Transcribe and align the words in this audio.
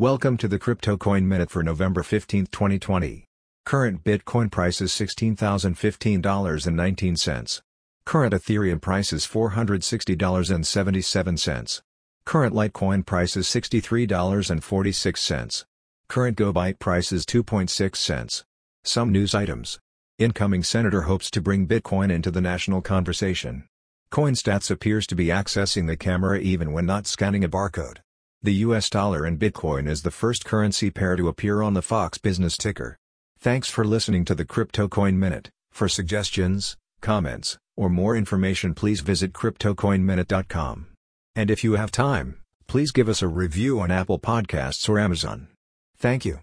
Welcome 0.00 0.38
to 0.38 0.48
the 0.48 0.58
Crypto 0.58 0.96
Coin 0.96 1.28
Minute 1.28 1.52
for 1.52 1.62
November 1.62 2.02
15, 2.02 2.46
2020. 2.46 3.26
Current 3.64 4.02
Bitcoin 4.02 4.50
price 4.50 4.80
is 4.80 4.90
$16,015.19. 4.90 7.62
Current 8.04 8.34
Ethereum 8.34 8.80
price 8.80 9.12
is 9.12 9.24
$460.77. 9.24 11.82
Current 12.24 12.54
Litecoin 12.56 13.06
price 13.06 13.36
is 13.36 13.46
$63.46. 13.46 15.64
Current 16.08 16.38
GoByte 16.38 16.80
price 16.80 17.12
is 17.12 17.24
2.6 17.24 17.94
cents. 17.94 18.44
Some 18.82 19.12
news 19.12 19.32
items. 19.32 19.78
Incoming 20.18 20.64
senator 20.64 21.02
hopes 21.02 21.30
to 21.30 21.40
bring 21.40 21.68
Bitcoin 21.68 22.10
into 22.10 22.32
the 22.32 22.40
national 22.40 22.82
conversation. 22.82 23.68
CoinStats 24.10 24.72
appears 24.72 25.06
to 25.06 25.14
be 25.14 25.26
accessing 25.26 25.86
the 25.86 25.96
camera 25.96 26.40
even 26.40 26.72
when 26.72 26.84
not 26.84 27.06
scanning 27.06 27.44
a 27.44 27.48
barcode. 27.48 27.98
The 28.44 28.66
US 28.66 28.90
dollar 28.90 29.24
and 29.24 29.38
Bitcoin 29.38 29.88
is 29.88 30.02
the 30.02 30.10
first 30.10 30.44
currency 30.44 30.90
pair 30.90 31.16
to 31.16 31.28
appear 31.28 31.62
on 31.62 31.72
the 31.72 31.80
Fox 31.80 32.18
Business 32.18 32.58
ticker. 32.58 32.98
Thanks 33.38 33.70
for 33.70 33.86
listening 33.86 34.26
to 34.26 34.34
the 34.34 34.44
Crypto 34.44 34.86
Coin 34.86 35.18
Minute. 35.18 35.48
For 35.72 35.88
suggestions, 35.88 36.76
comments, 37.00 37.56
or 37.74 37.88
more 37.88 38.14
information 38.14 38.74
please 38.74 39.00
visit 39.00 39.32
cryptocoinminute.com. 39.32 40.88
And 41.34 41.50
if 41.50 41.64
you 41.64 41.76
have 41.76 41.90
time, 41.90 42.36
please 42.66 42.92
give 42.92 43.08
us 43.08 43.22
a 43.22 43.28
review 43.28 43.80
on 43.80 43.90
Apple 43.90 44.18
Podcasts 44.18 44.90
or 44.90 44.98
Amazon. 44.98 45.48
Thank 45.96 46.26
you. 46.26 46.40